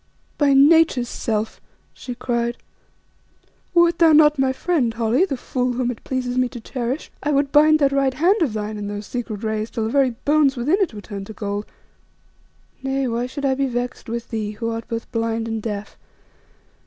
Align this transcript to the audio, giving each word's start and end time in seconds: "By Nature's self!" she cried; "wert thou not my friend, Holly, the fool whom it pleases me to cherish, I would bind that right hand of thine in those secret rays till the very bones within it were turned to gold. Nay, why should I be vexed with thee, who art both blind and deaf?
"By 0.39 0.53
Nature's 0.55 1.09
self!" 1.09 1.61
she 1.93 2.15
cried; 2.15 2.57
"wert 3.75 3.99
thou 3.99 4.13
not 4.13 4.39
my 4.39 4.51
friend, 4.51 4.91
Holly, 4.91 5.25
the 5.25 5.37
fool 5.37 5.73
whom 5.73 5.91
it 5.91 6.03
pleases 6.03 6.39
me 6.39 6.49
to 6.49 6.59
cherish, 6.59 7.11
I 7.21 7.29
would 7.31 7.51
bind 7.51 7.77
that 7.77 7.91
right 7.91 8.15
hand 8.15 8.41
of 8.41 8.53
thine 8.53 8.77
in 8.79 8.87
those 8.87 9.05
secret 9.05 9.43
rays 9.43 9.69
till 9.69 9.83
the 9.83 9.91
very 9.91 10.09
bones 10.25 10.57
within 10.57 10.79
it 10.81 10.95
were 10.95 11.01
turned 11.01 11.27
to 11.27 11.33
gold. 11.33 11.67
Nay, 12.81 13.07
why 13.07 13.27
should 13.27 13.45
I 13.45 13.53
be 13.53 13.67
vexed 13.67 14.09
with 14.09 14.29
thee, 14.29 14.53
who 14.53 14.71
art 14.71 14.87
both 14.87 15.11
blind 15.11 15.47
and 15.47 15.61
deaf? 15.61 15.99